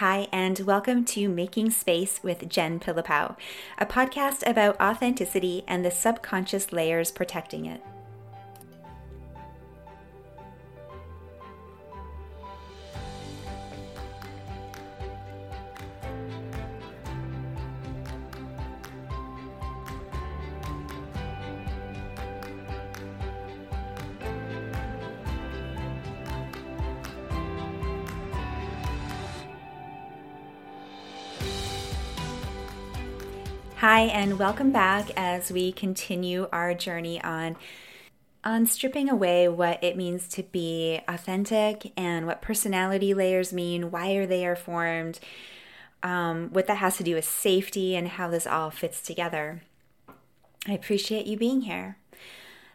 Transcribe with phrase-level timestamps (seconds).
[0.00, 3.34] Hi, and welcome to Making Space with Jen Pillipow,
[3.78, 7.82] a podcast about authenticity and the subconscious layers protecting it.
[33.96, 37.56] Hi, and welcome back as we continue our journey on
[38.44, 44.12] on stripping away what it means to be authentic and what personality layers mean, why
[44.12, 45.18] are they are formed,
[46.02, 49.62] um, what that has to do with safety, and how this all fits together.
[50.68, 51.96] I appreciate you being here.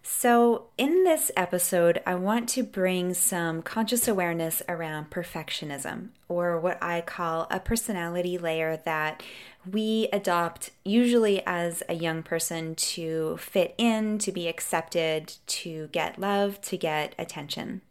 [0.03, 6.81] So, in this episode, I want to bring some conscious awareness around perfectionism, or what
[6.81, 9.21] I call a personality layer that
[9.69, 16.17] we adopt usually as a young person to fit in, to be accepted, to get
[16.17, 17.81] love, to get attention.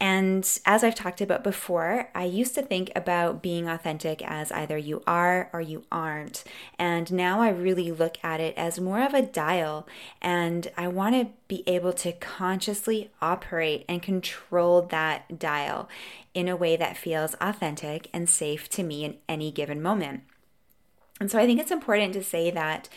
[0.00, 4.78] And as I've talked about before, I used to think about being authentic as either
[4.78, 6.44] you are or you aren't.
[6.78, 9.88] And now I really look at it as more of a dial.
[10.22, 15.88] And I want to be able to consciously operate and control that dial
[16.32, 20.22] in a way that feels authentic and safe to me in any given moment.
[21.20, 22.88] And so I think it's important to say that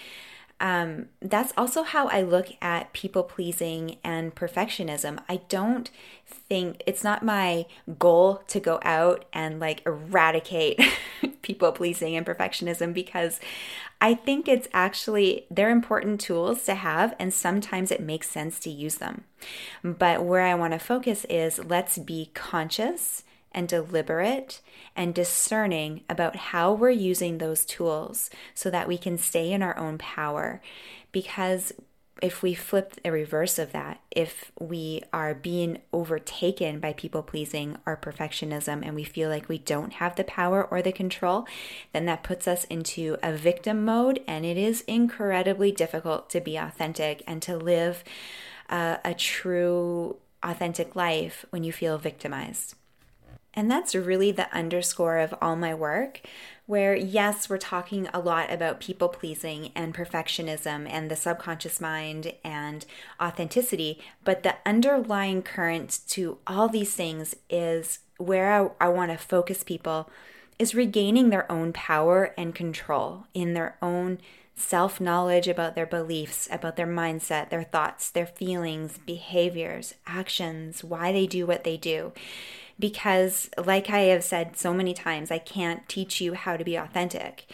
[0.62, 5.20] um, that's also how I look at people pleasing and perfectionism.
[5.28, 5.90] I don't
[6.28, 7.66] think it's not my
[7.98, 10.80] goal to go out and like eradicate
[11.42, 13.40] people pleasing and perfectionism because
[14.00, 18.70] I think it's actually they're important tools to have and sometimes it makes sense to
[18.70, 19.24] use them.
[19.84, 24.62] But where I want to focus is let's be conscious and deliberate
[24.96, 29.78] and discerning about how we're using those tools so that we can stay in our
[29.78, 30.62] own power.
[31.12, 31.74] Because
[32.22, 37.78] if we flip a reverse of that, if we are being overtaken by people pleasing
[37.86, 41.48] or perfectionism and we feel like we don't have the power or the control,
[41.94, 44.22] then that puts us into a victim mode.
[44.28, 48.04] And it is incredibly difficult to be authentic and to live
[48.70, 52.76] uh, a true, authentic life when you feel victimized.
[53.54, 56.22] And that's really the underscore of all my work,
[56.66, 62.34] where yes, we're talking a lot about people pleasing and perfectionism and the subconscious mind
[62.46, 62.86] and
[63.22, 69.18] authenticity, but the underlying current to all these things is where I, I want to
[69.18, 70.10] focus people
[70.58, 74.20] is regaining their own power and control in their own
[74.62, 81.12] self knowledge about their beliefs, about their mindset, their thoughts, their feelings, behaviors, actions, why
[81.12, 82.14] they do what they do
[82.82, 86.76] because, like I have said so many times, I can't teach you how to be
[86.76, 87.46] authentic.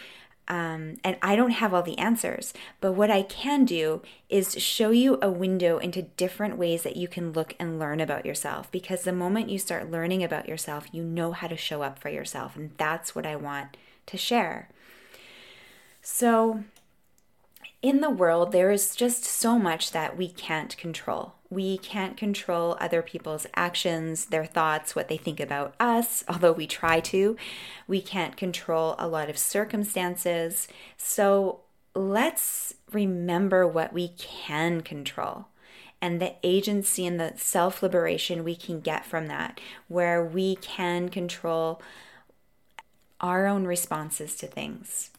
[0.47, 2.53] Um, and I don't have all the answers.
[2.79, 7.09] But what I can do is show you a window into different ways that you
[7.09, 8.71] can look and learn about yourself.
[8.71, 12.07] Because the moment you start learning about yourself, you know how to show up for
[12.07, 12.55] yourself.
[12.55, 13.75] And that's what I want
[14.05, 14.69] to share.
[16.01, 16.63] So,
[17.81, 21.33] in the world, there is just so much that we can't control.
[21.49, 26.67] We can't control other people's actions, their thoughts, what they think about us, although we
[26.67, 27.37] try to.
[27.87, 30.67] We can't control a lot of circumstances.
[30.97, 31.61] So
[31.95, 35.47] let's remember what we can control
[36.01, 41.09] and the agency and the self liberation we can get from that, where we can
[41.09, 41.81] control
[43.19, 45.09] our own responses to things.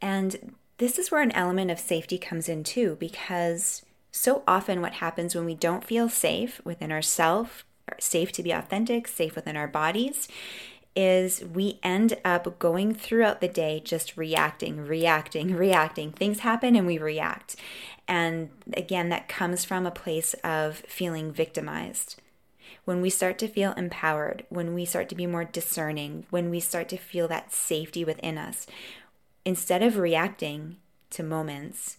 [0.00, 4.94] And this is where an element of safety comes in too, because so often what
[4.94, 7.64] happens when we don't feel safe within ourselves,
[7.98, 10.28] safe to be authentic, safe within our bodies,
[10.96, 16.12] is we end up going throughout the day just reacting, reacting, reacting.
[16.12, 17.56] Things happen and we react.
[18.06, 22.20] And again, that comes from a place of feeling victimized.
[22.84, 26.60] When we start to feel empowered, when we start to be more discerning, when we
[26.60, 28.66] start to feel that safety within us,
[29.44, 30.76] Instead of reacting
[31.10, 31.98] to moments,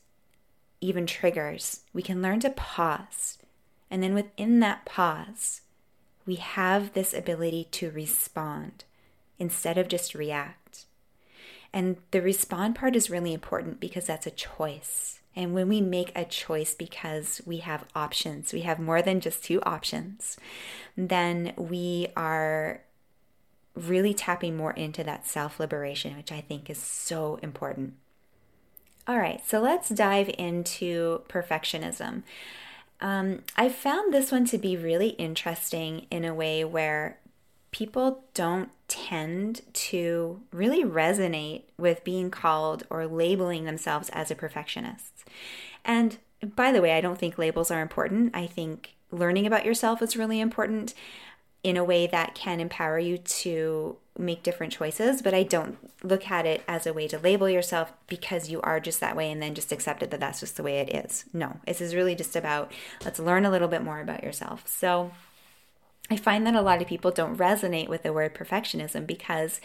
[0.82, 3.38] even triggers, we can learn to pause.
[3.90, 5.62] And then within that pause,
[6.26, 8.84] we have this ability to respond
[9.38, 10.86] instead of just react.
[11.72, 15.20] And the respond part is really important because that's a choice.
[15.36, 19.44] And when we make a choice because we have options, we have more than just
[19.44, 20.38] two options,
[20.96, 22.82] then we are
[23.76, 27.94] really tapping more into that self liberation, which I think is so important.
[29.08, 32.24] All right, so let's dive into perfectionism.
[33.02, 37.20] Um, I found this one to be really interesting in a way where
[37.72, 45.26] people don't tend to really resonate with being called or labeling themselves as a perfectionist.
[45.84, 46.18] And
[46.56, 48.36] by the way, I don't think labels are important.
[48.36, 50.94] I think learning about yourself is really important
[51.66, 56.30] in a way that can empower you to make different choices, but I don't look
[56.30, 59.42] at it as a way to label yourself because you are just that way and
[59.42, 61.26] then just accept it that that's just the way it is.
[61.34, 62.72] No, this is really just about
[63.04, 64.68] let's learn a little bit more about yourself.
[64.68, 65.12] So
[66.08, 69.60] I find that a lot of people don't resonate with the word perfectionism because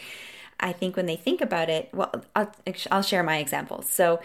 [0.59, 2.51] I think when they think about it, well, I'll,
[2.89, 3.83] I'll share my example.
[3.83, 4.19] So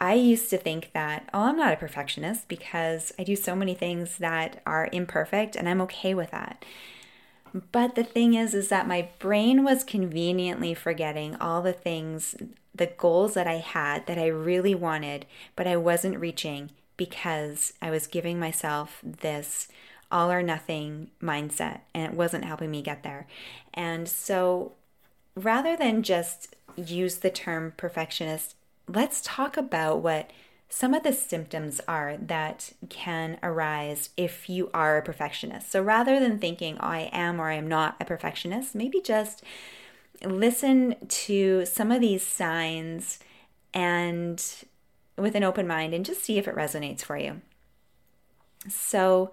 [0.00, 3.74] I used to think that, oh, I'm not a perfectionist because I do so many
[3.74, 6.64] things that are imperfect and I'm okay with that.
[7.70, 12.34] But the thing is, is that my brain was conveniently forgetting all the things,
[12.74, 17.90] the goals that I had that I really wanted, but I wasn't reaching because I
[17.90, 19.68] was giving myself this
[20.10, 23.26] all or nothing mindset and it wasn't helping me get there.
[23.74, 24.72] And so
[25.34, 28.54] rather than just use the term perfectionist,
[28.86, 30.30] let's talk about what
[30.74, 35.70] some of the symptoms are that can arise if you are a perfectionist.
[35.70, 39.42] So rather than thinking, oh, I am or I am not a perfectionist, maybe just
[40.24, 43.18] listen to some of these signs
[43.74, 44.42] and
[45.18, 47.42] with an open mind and just see if it resonates for you.
[48.66, 49.30] So,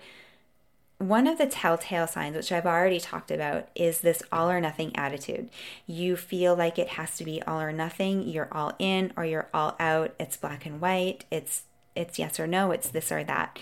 [1.00, 4.96] one of the telltale signs, which I've already talked about, is this all or nothing
[4.96, 5.50] attitude.
[5.88, 8.28] You feel like it has to be all or nothing.
[8.28, 10.14] You're all in or you're all out.
[10.20, 11.24] It's black and white.
[11.32, 11.64] It's
[11.96, 13.60] it's yes or no, it's this or that.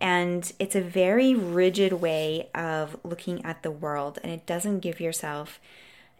[0.00, 5.00] And it's a very rigid way of looking at the world, and it doesn't give
[5.00, 5.60] yourself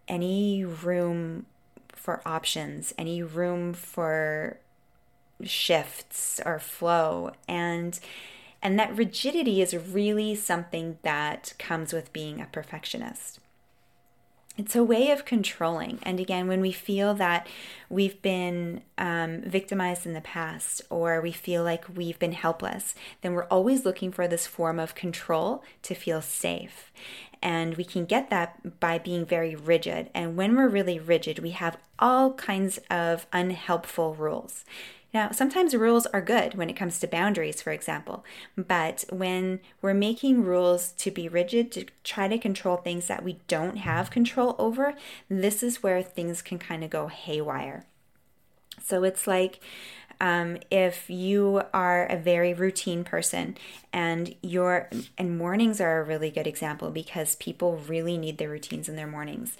[0.06, 1.46] any room
[1.88, 4.58] for options, any room for
[5.42, 7.32] shifts or flow.
[7.48, 7.98] And
[8.62, 13.40] and that rigidity is really something that comes with being a perfectionist.
[14.58, 15.98] It's a way of controlling.
[16.02, 17.46] And again, when we feel that
[17.90, 23.34] we've been um, victimized in the past or we feel like we've been helpless, then
[23.34, 26.90] we're always looking for this form of control to feel safe.
[27.42, 30.08] And we can get that by being very rigid.
[30.14, 34.64] And when we're really rigid, we have all kinds of unhelpful rules.
[35.16, 38.22] Now, sometimes rules are good when it comes to boundaries, for example,
[38.54, 43.38] but when we're making rules to be rigid, to try to control things that we
[43.48, 44.92] don't have control over,
[45.30, 47.86] this is where things can kind of go haywire.
[48.82, 49.60] So it's like
[50.20, 53.56] um, if you are a very routine person
[53.94, 58.86] and your and mornings are a really good example because people really need their routines
[58.86, 59.56] in their mornings.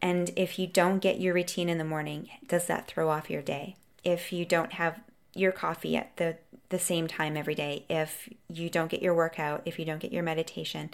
[0.00, 3.42] And if you don't get your routine in the morning, does that throw off your
[3.42, 3.74] day?
[4.04, 5.00] If you don't have
[5.34, 6.36] your coffee at the
[6.70, 10.12] the same time every day, if you don't get your workout, if you don't get
[10.12, 10.88] your meditation,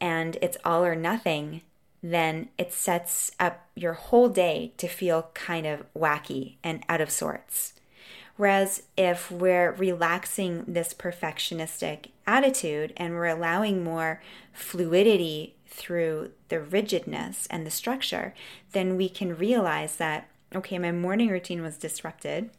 [0.00, 1.62] and it's all or nothing,
[2.02, 7.10] then it sets up your whole day to feel kind of wacky and out of
[7.10, 7.74] sorts.
[8.36, 14.20] Whereas if we're relaxing this perfectionistic attitude and we're allowing more
[14.52, 18.34] fluidity through the rigidness and the structure,
[18.72, 22.50] then we can realize that okay, my morning routine was disrupted,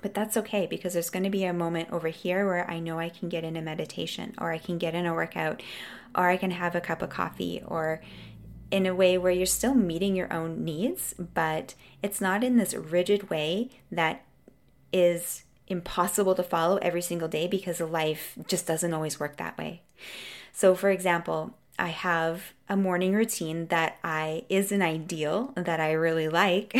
[0.00, 2.98] but that's okay because there's going to be a moment over here where I know
[2.98, 5.62] I can get in a meditation or I can get in a workout
[6.14, 8.02] or I can have a cup of coffee or
[8.70, 12.74] in a way where you're still meeting your own needs, but it's not in this
[12.74, 14.24] rigid way that
[14.92, 19.82] is impossible to follow every single day because life just doesn't always work that way.
[20.52, 25.90] So, for example, I have a morning routine that I is an ideal that I
[25.90, 26.76] really like,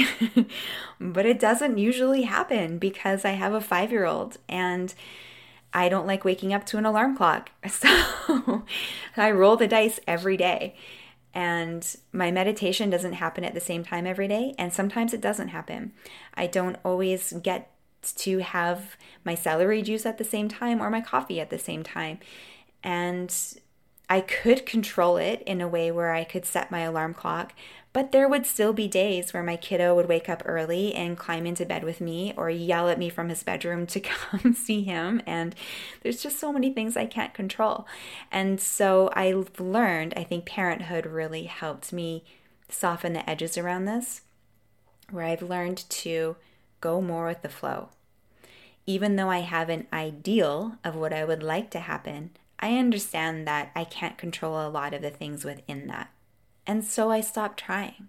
[1.01, 4.95] but it doesn't usually happen because I have a 5-year-old and
[5.75, 7.51] I don't like waking up to an alarm clock.
[7.69, 8.63] So
[9.17, 10.77] I roll the dice every day.
[11.35, 15.49] And my meditation doesn't happen at the same time every day, and sometimes it doesn't
[15.49, 15.93] happen.
[16.35, 17.73] I don't always get
[18.19, 21.83] to have my celery juice at the same time or my coffee at the same
[21.83, 22.21] time.
[22.85, 23.35] And
[24.13, 27.55] I could control it in a way where I could set my alarm clock,
[27.95, 31.47] but there would still be days where my kiddo would wake up early and climb
[31.47, 35.23] into bed with me or yell at me from his bedroom to come see him.
[35.27, 35.55] And
[36.03, 37.87] there's just so many things I can't control.
[38.31, 42.23] And so I've learned, I think parenthood really helped me
[42.69, 44.21] soften the edges around this,
[45.09, 46.37] where I've learned to
[46.83, 47.89] go more with the flow.
[48.85, 53.47] Even though I have an ideal of what I would like to happen, I understand
[53.47, 56.11] that I can't control a lot of the things within that.
[56.67, 58.09] And so I stopped trying.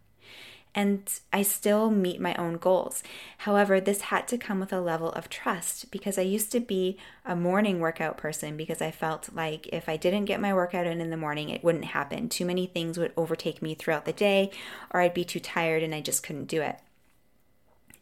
[0.76, 3.04] and I still meet my own goals.
[3.40, 6.98] However, this had to come with a level of trust because I used to be
[7.26, 11.00] a morning workout person because I felt like if I didn't get my workout in
[11.02, 12.28] in the morning, it wouldn't happen.
[12.30, 14.50] Too many things would overtake me throughout the day,
[14.92, 16.80] or I'd be too tired and I just couldn't do it.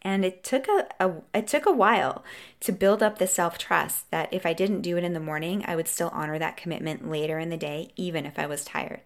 [0.02, 2.24] And it took a, a it took a while
[2.62, 5.76] to build up the self-trust that if I didn't do it in the morning, I
[5.76, 9.02] would still honor that commitment later in the day even if I was tired.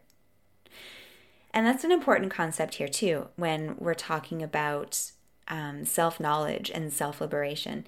[1.56, 5.12] And that's an important concept here, too, when we're talking about
[5.48, 7.86] um, self knowledge and self liberation.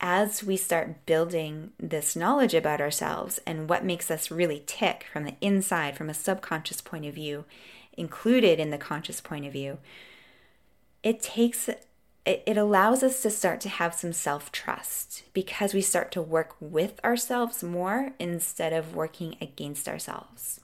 [0.00, 5.24] As we start building this knowledge about ourselves and what makes us really tick from
[5.24, 7.44] the inside, from a subconscious point of view,
[7.96, 9.78] included in the conscious point of view,
[11.02, 11.68] it takes
[12.24, 16.22] it, it allows us to start to have some self trust because we start to
[16.22, 20.60] work with ourselves more instead of working against ourselves.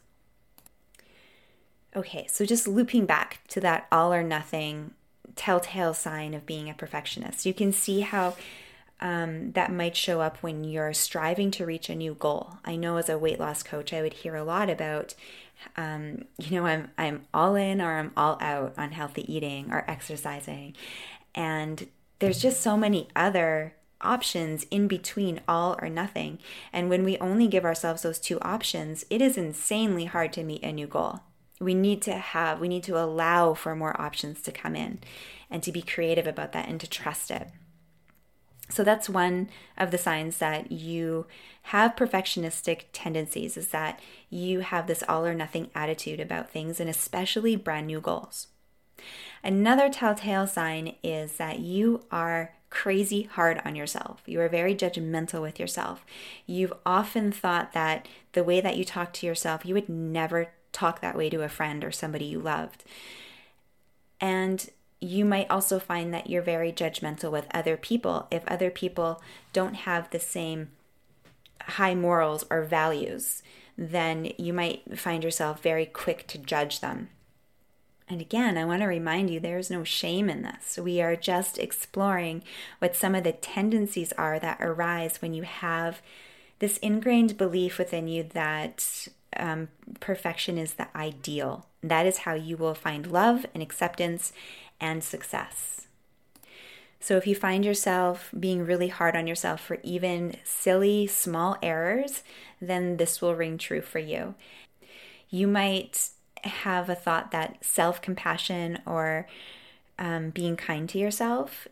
[1.96, 4.92] Okay, so just looping back to that all or nothing
[5.34, 8.36] telltale sign of being a perfectionist, you can see how
[9.00, 12.58] um, that might show up when you're striving to reach a new goal.
[12.64, 15.14] I know as a weight loss coach, I would hear a lot about,
[15.76, 19.84] um, you know, I'm I'm all in or I'm all out on healthy eating or
[19.88, 20.74] exercising,
[21.38, 21.86] and
[22.18, 26.40] there's just so many other options in between all or nothing.
[26.72, 30.64] And when we only give ourselves those two options, it is insanely hard to meet
[30.64, 31.20] a new goal.
[31.60, 34.98] We need to have we need to allow for more options to come in
[35.48, 37.48] and to be creative about that and to trust it.
[38.68, 41.26] So that's one of the signs that you
[41.62, 46.90] have perfectionistic tendencies is that you have this all or nothing attitude about things and
[46.90, 48.48] especially brand new goals
[49.42, 54.22] another telltale sign is that you are crazy hard on yourself.
[54.26, 56.04] You are very judgmental with yourself.
[56.46, 61.00] You've often thought that the way that you talk to yourself, you would never talk
[61.00, 62.84] that way to a friend or somebody you loved.
[64.20, 64.68] And
[65.00, 69.74] you might also find that you're very judgmental with other people if other people don't
[69.74, 70.68] have the same
[71.62, 73.42] high morals or values
[73.76, 77.08] then you might find yourself very quick to judge them
[78.08, 80.78] and again, I want to remind you there's no shame in this.
[80.78, 82.42] We are just exploring
[82.78, 86.00] what some of the tendencies are that arise when you have
[86.58, 89.68] this ingrained belief within you that um,
[90.00, 91.66] perfection is the ideal.
[91.82, 94.32] That is how you will find love and acceptance
[94.80, 95.86] and success.
[97.00, 102.24] So, if you find yourself being really hard on yourself for even silly, small errors,
[102.60, 104.34] then this will ring true for you.
[105.30, 106.10] You might
[106.44, 109.26] have a thought that self compassion or
[109.98, 111.68] um, being kind to yourself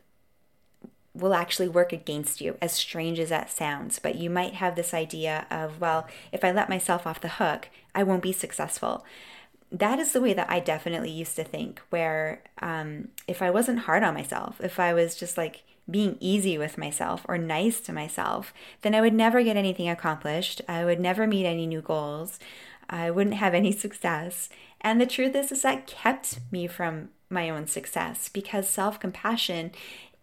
[1.14, 3.99] will actually work against you, as strange as that sounds.
[3.99, 7.68] But you might have this idea of, well, if I let myself off the hook,
[7.94, 9.04] I won't be successful.
[9.73, 13.80] That is the way that I definitely used to think, where um, if I wasn't
[13.80, 17.92] hard on myself, if I was just like being easy with myself or nice to
[17.92, 20.61] myself, then I would never get anything accomplished.
[20.68, 22.38] I would never meet any new goals.
[22.88, 24.49] I wouldn't have any success.
[24.81, 29.73] And the truth is, is that kept me from my own success because self compassion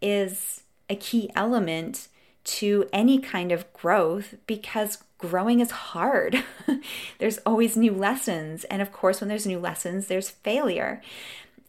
[0.00, 2.08] is a key element
[2.44, 6.44] to any kind of growth because growing is hard.
[7.18, 8.64] there's always new lessons.
[8.64, 11.00] And of course, when there's new lessons, there's failure.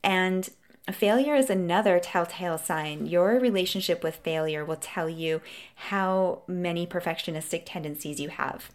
[0.04, 0.50] And
[0.92, 3.06] failure is another telltale sign.
[3.06, 5.42] Your relationship with failure will tell you
[5.76, 8.70] how many perfectionistic tendencies you have.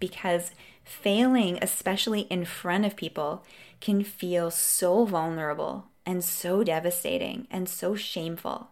[0.00, 0.50] Because
[0.84, 3.44] failing, especially in front of people,
[3.80, 8.68] can feel so vulnerable and so devastating and so shameful.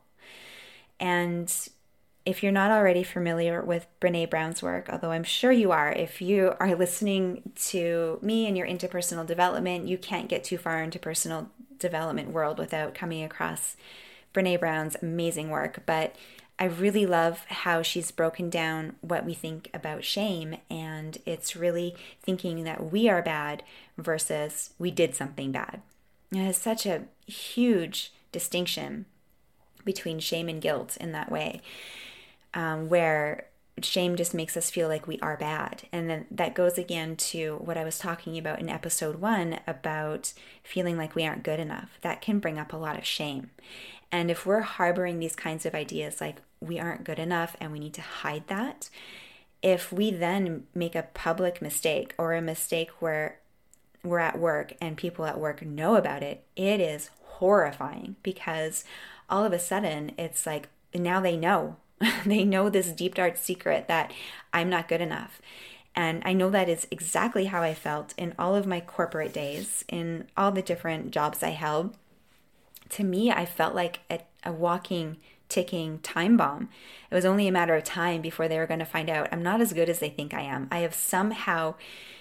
[1.01, 1.53] And
[2.25, 6.23] if you're not already familiar with Brene Brown's work, although I'm sure you are, if
[6.23, 10.83] you are listening to me and you're into personal development, you can't get too far
[10.83, 13.77] into personal development world without coming across
[14.33, 15.83] Brene Brown's amazing work.
[15.85, 16.15] But
[16.59, 21.97] I really love how she's broken down what we think about shame, and it's really
[22.23, 23.63] thinking that we are bad
[23.99, 25.83] versus we did something bad.
[26.31, 29.07] It has such a huge distinction
[29.85, 31.63] between shame and guilt in that way,
[32.55, 33.47] um, where
[33.81, 35.83] shame just makes us feel like we are bad.
[35.93, 40.33] And then that goes again to what I was talking about in episode one about
[40.63, 41.99] feeling like we aren't good enough.
[42.03, 43.51] That can bring up a lot of shame.
[44.11, 47.79] And if we're harboring these kinds of ideas like we aren't good enough and we
[47.79, 48.91] need to hide that,
[49.63, 53.39] if we then make a public mistake or a mistake where
[54.05, 58.85] we're at work and people at work know about it, it is horrifying because
[59.31, 61.77] all of a sudden it's like now they know.
[62.27, 64.13] they know this deep dark secret that
[64.53, 65.41] I'm not good enough.
[65.95, 69.85] And I know that is exactly how I felt in all of my corporate days,
[69.89, 71.95] in all the different jobs I held.
[72.91, 75.19] to me, I felt like a, a walking,
[75.49, 76.69] ticking time bomb.
[77.11, 79.43] It was only a matter of time before they were going to find out I'm
[79.43, 80.69] not as good as they think I am.
[80.71, 81.75] I have somehow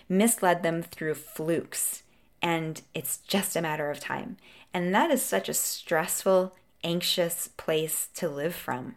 [0.09, 2.03] misled them through flukes,
[2.41, 4.37] and it's just a matter of time.
[4.73, 8.95] And that is such a stressful, anxious place to live from.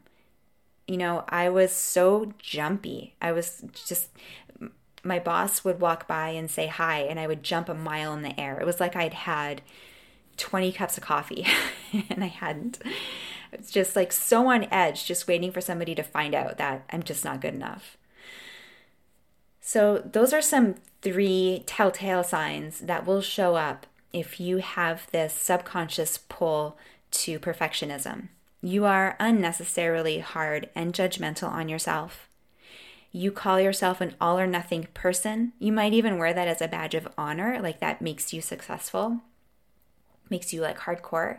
[0.86, 3.14] You know, I was so jumpy.
[3.22, 4.10] I was just,
[5.02, 8.22] my boss would walk by and say hi, and I would jump a mile in
[8.22, 8.58] the air.
[8.60, 9.62] It was like I'd had
[10.36, 11.46] 20 cups of coffee
[12.10, 12.78] and I hadn't.
[13.52, 17.02] It's just like so on edge, just waiting for somebody to find out that I'm
[17.02, 17.96] just not good enough.
[19.60, 25.32] So, those are some three telltale signs that will show up if you have this
[25.32, 26.76] subconscious pull
[27.12, 28.28] to perfectionism.
[28.64, 32.28] You are unnecessarily hard and judgmental on yourself.
[33.12, 35.52] You call yourself an all or nothing person.
[35.58, 39.20] You might even wear that as a badge of honor, like that makes you successful
[40.30, 41.38] makes you like hardcore.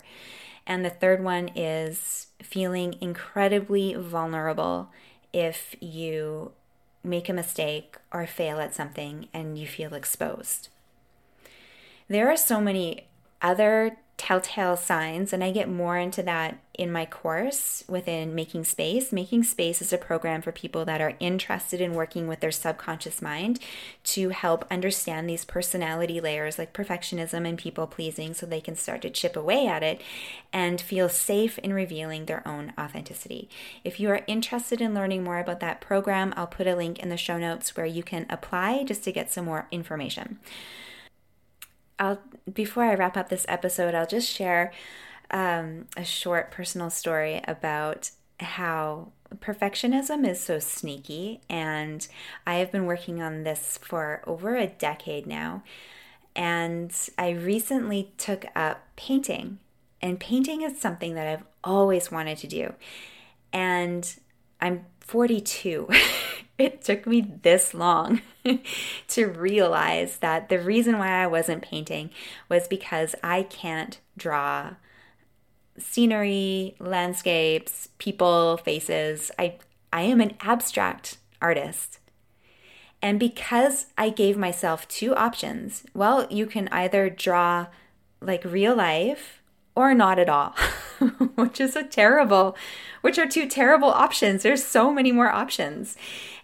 [0.66, 4.92] And the third one is feeling incredibly vulnerable
[5.34, 6.54] if you
[7.04, 10.70] make a mistake or fail at something and you feel exposed.
[12.08, 13.08] There are so many
[13.42, 19.12] other telltale signs, and I get more into that in my course within Making Space.
[19.12, 23.22] Making Space is a program for people that are interested in working with their subconscious
[23.22, 23.60] mind
[24.06, 29.02] to help understand these personality layers like perfectionism and people pleasing so they can start
[29.02, 30.02] to chip away at it
[30.54, 33.50] and feel safe in revealing their own authenticity.
[33.84, 37.10] If you are interested in learning more about that program, I'll put a link in
[37.10, 40.40] the show notes where you can apply just to get some more information.
[42.00, 42.20] I'll
[42.54, 44.72] before I wrap up this episode, I'll just share
[45.32, 52.08] um, a short personal story about how perfectionism is so sneaky, and
[52.46, 55.64] I have been working on this for over a decade now.
[56.36, 59.60] And I recently took up painting,
[60.02, 62.74] and painting is something that I've always wanted to do.
[63.52, 64.14] And
[64.62, 65.90] I'm 42.
[66.58, 68.22] it took me this long
[69.08, 72.10] to realize that the reason why I wasn't painting
[72.50, 74.76] was because I can't draw
[75.78, 79.32] scenery, landscapes, people, faces.
[79.38, 79.58] I
[79.92, 82.00] I am an abstract artist.
[83.02, 87.68] And because I gave myself two options, well, you can either draw
[88.20, 89.42] like real life
[89.76, 90.56] or not at all,
[91.36, 92.56] which is a terrible,
[93.02, 94.44] which are two terrible options.
[94.44, 95.96] There's so many more options.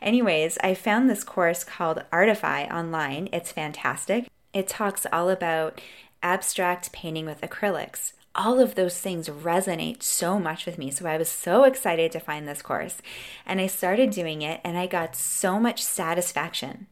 [0.01, 3.29] Anyways, I found this course called Artify online.
[3.31, 4.27] It's fantastic.
[4.53, 5.79] It talks all about
[6.23, 8.13] abstract painting with acrylics.
[8.33, 10.89] All of those things resonate so much with me.
[10.89, 13.01] So I was so excited to find this course.
[13.45, 16.87] And I started doing it and I got so much satisfaction.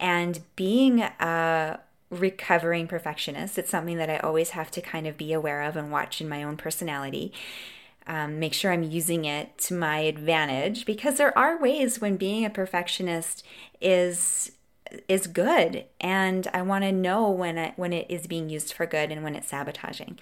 [0.00, 3.58] And being a recovering perfectionist.
[3.58, 6.28] It's something that I always have to kind of be aware of and watch in
[6.28, 7.32] my own personality.
[8.06, 12.44] Um, make sure I'm using it to my advantage because there are ways when being
[12.44, 13.44] a perfectionist
[13.80, 14.52] is
[15.06, 18.86] is good and I want to know when it when it is being used for
[18.86, 20.18] good and when it's sabotaging.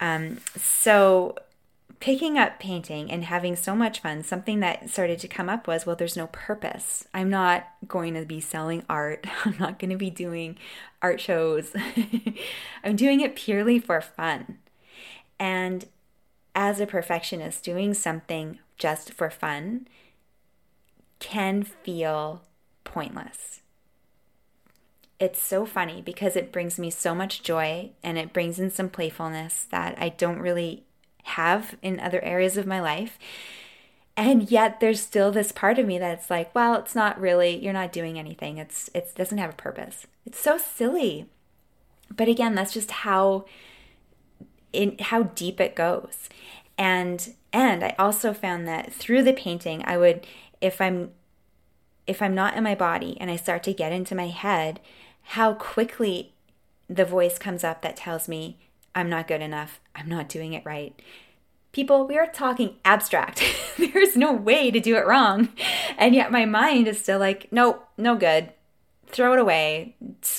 [0.00, 1.36] Um, so
[1.98, 5.84] picking up painting and having so much fun, something that started to come up was
[5.84, 7.06] well, there's no purpose.
[7.12, 10.56] I'm not going to be selling art, I'm not going to be doing
[11.02, 11.72] art shows.
[12.84, 14.58] I'm doing it purely for fun.
[15.38, 15.86] And
[16.54, 19.88] as a perfectionist, doing something just for fun
[21.18, 22.42] can feel
[22.84, 23.60] pointless.
[25.18, 28.88] It's so funny because it brings me so much joy and it brings in some
[28.88, 30.84] playfulness that I don't really
[31.24, 33.18] have in other areas of my life.
[34.16, 37.72] And yet there's still this part of me that's like, well, it's not really, you're
[37.72, 38.58] not doing anything.
[38.58, 40.06] It's it doesn't have a purpose.
[40.26, 41.26] It's so silly.
[42.14, 43.46] But again, that's just how
[44.72, 46.28] in how deep it goes.
[46.76, 50.26] And and I also found that through the painting, I would
[50.60, 51.12] if I'm
[52.06, 54.80] if I'm not in my body and I start to get into my head,
[55.22, 56.32] how quickly
[56.88, 58.58] the voice comes up that tells me
[58.94, 59.80] I'm not good enough.
[59.94, 61.00] I'm not doing it right.
[61.72, 63.42] People, we are talking abstract.
[63.78, 65.50] There's no way to do it wrong.
[65.96, 68.52] And yet my mind is still like, nope, no good.
[69.06, 69.96] Throw it away.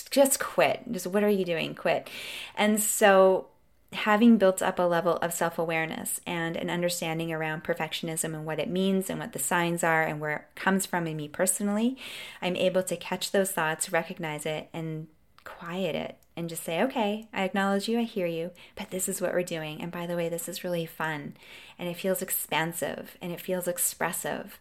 [0.10, 0.84] Just quit.
[0.92, 1.76] Just what are you doing?
[1.76, 2.10] Quit.
[2.56, 3.48] And so
[3.94, 8.60] having built up a level of self awareness and an understanding around perfectionism and what
[8.60, 11.98] it means and what the signs are and where it comes from in me personally,
[12.42, 15.08] I'm able to catch those thoughts, recognize it, and
[15.44, 19.22] quiet it and just say, okay, I acknowledge you, I hear you, but this is
[19.22, 19.80] what we're doing.
[19.80, 21.36] And by the way, this is really fun
[21.78, 24.60] and it feels expansive and it feels expressive.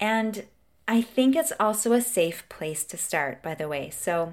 [0.00, 0.46] And
[0.88, 3.90] I think it's also a safe place to start, by the way.
[3.90, 4.32] So,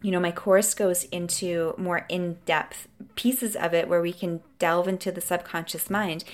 [0.00, 4.40] you know, my course goes into more in depth pieces of it where we can
[4.58, 6.24] delve into the subconscious mind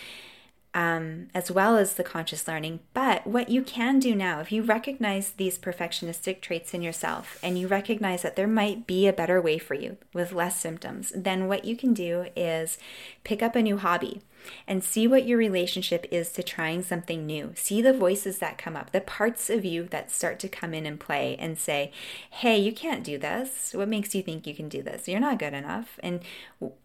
[0.74, 2.80] um, as well as the conscious learning.
[2.92, 7.58] But what you can do now, if you recognize these perfectionistic traits in yourself and
[7.58, 11.46] you recognize that there might be a better way for you with less symptoms, then
[11.46, 12.76] what you can do is
[13.22, 14.20] pick up a new hobby
[14.66, 17.52] and see what your relationship is to trying something new.
[17.54, 20.86] See the voices that come up, the parts of you that start to come in
[20.86, 21.90] and play and say,
[22.30, 23.72] "Hey, you can't do this.
[23.74, 25.08] What makes you think you can do this?
[25.08, 26.20] You're not good enough." And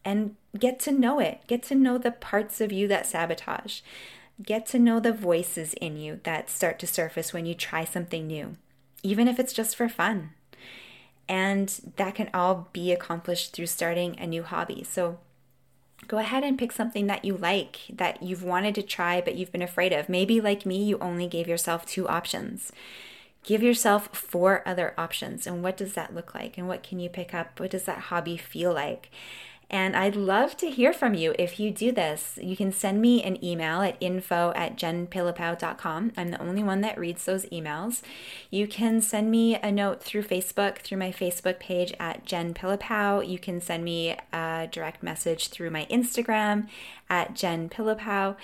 [0.03, 1.41] and get to know it.
[1.47, 3.81] Get to know the parts of you that sabotage.
[4.41, 8.25] Get to know the voices in you that start to surface when you try something
[8.25, 8.55] new,
[9.03, 10.31] even if it's just for fun.
[11.27, 14.83] And that can all be accomplished through starting a new hobby.
[14.83, 15.19] So
[16.07, 19.51] go ahead and pick something that you like, that you've wanted to try, but you've
[19.51, 20.09] been afraid of.
[20.09, 22.71] Maybe, like me, you only gave yourself two options.
[23.43, 25.47] Give yourself four other options.
[25.47, 26.57] And what does that look like?
[26.57, 27.59] And what can you pick up?
[27.59, 29.09] What does that hobby feel like?
[29.71, 32.39] And I'd love to hear from you if you do this.
[32.41, 36.13] You can send me an email at info at jenpillipow.com.
[36.17, 38.01] I'm the only one that reads those emails.
[38.49, 43.27] You can send me a note through Facebook, through my Facebook page at Jen Pillipow.
[43.27, 46.67] You can send me a direct message through my Instagram
[47.07, 48.35] at Jen Pillipow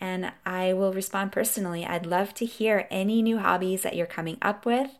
[0.00, 1.86] and I will respond personally.
[1.86, 4.90] I'd love to hear any new hobbies that you're coming up with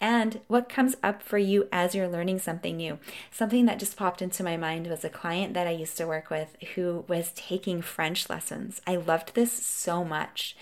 [0.00, 2.98] and what comes up for you as you're learning something new.
[3.30, 6.30] Something that just popped into my mind was a client that I used to work
[6.30, 8.80] with who was taking French lessons.
[8.86, 10.56] I loved this so much.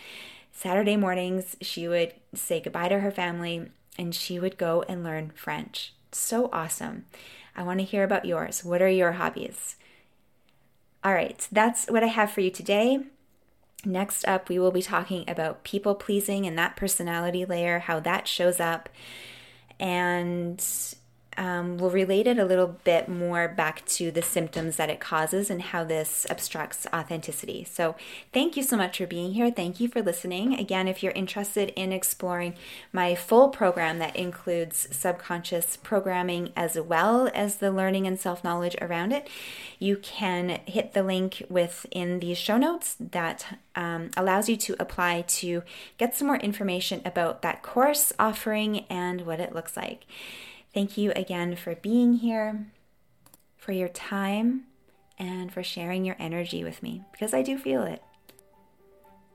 [0.53, 5.33] Saturday mornings, she would say goodbye to her family and she would go and learn
[5.35, 5.92] French.
[6.12, 7.05] So awesome.
[7.55, 8.64] I want to hear about yours.
[8.64, 9.77] What are your hobbies?
[11.05, 13.01] All right, that's what I have for you today.
[13.87, 18.27] Next up, we will be talking about people pleasing and that personality layer, how that
[18.27, 18.88] shows up.
[19.79, 20.62] And
[21.37, 25.51] um, we'll relate it a little bit more back to the symptoms that it causes
[25.51, 27.64] and how this obstructs authenticity.
[27.64, 27.94] So,
[28.33, 29.51] thank you so much for being here.
[29.51, 30.55] Thank you for listening.
[30.55, 32.55] Again, if you're interested in exploring
[32.92, 38.77] my full program that includes subconscious programming as well as the learning and self knowledge
[38.81, 39.29] around it,
[39.79, 45.22] you can hit the link within these show notes that um, allows you to apply
[45.22, 45.62] to
[45.99, 50.07] get some more information about that course offering and what it looks like.
[50.77, 52.67] Thank you again for being here,
[53.57, 54.65] for your time,
[55.19, 58.03] and for sharing your energy with me because I do feel it.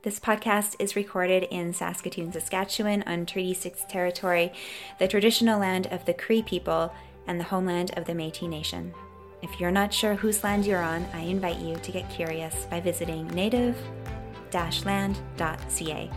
[0.02, 4.52] This podcast is recorded in Saskatoon, Saskatchewan on Treaty 6 territory,
[5.00, 6.94] the traditional land of the Cree people
[7.26, 8.94] and the homeland of the Metis Nation.
[9.42, 12.78] If you're not sure whose land you're on, I invite you to get curious by
[12.78, 16.10] visiting native-land.ca.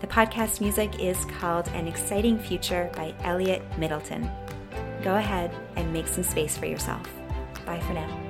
[0.00, 4.30] The podcast music is called An Exciting Future by Elliot Middleton.
[5.02, 7.06] Go ahead and make some space for yourself.
[7.66, 8.29] Bye for now.